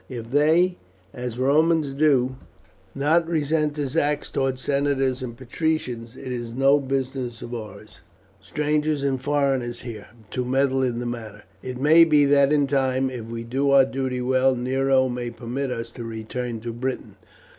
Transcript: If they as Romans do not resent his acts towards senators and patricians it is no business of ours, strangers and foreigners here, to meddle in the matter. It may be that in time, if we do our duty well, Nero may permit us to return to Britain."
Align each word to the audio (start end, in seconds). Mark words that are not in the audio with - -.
If 0.09 0.31
they 0.31 0.77
as 1.13 1.37
Romans 1.37 1.93
do 1.93 2.35
not 2.95 3.27
resent 3.27 3.75
his 3.77 3.95
acts 3.95 4.31
towards 4.31 4.63
senators 4.63 5.21
and 5.21 5.37
patricians 5.37 6.15
it 6.17 6.31
is 6.31 6.55
no 6.55 6.79
business 6.79 7.43
of 7.43 7.53
ours, 7.53 7.99
strangers 8.41 9.03
and 9.03 9.21
foreigners 9.21 9.81
here, 9.81 10.07
to 10.31 10.43
meddle 10.43 10.81
in 10.81 10.97
the 10.97 11.05
matter. 11.05 11.43
It 11.61 11.79
may 11.79 12.03
be 12.03 12.25
that 12.25 12.51
in 12.51 12.65
time, 12.65 13.11
if 13.11 13.25
we 13.25 13.43
do 13.43 13.69
our 13.69 13.85
duty 13.85 14.21
well, 14.21 14.55
Nero 14.55 15.07
may 15.07 15.29
permit 15.29 15.69
us 15.69 15.91
to 15.91 16.03
return 16.03 16.61
to 16.61 16.73
Britain." 16.73 17.17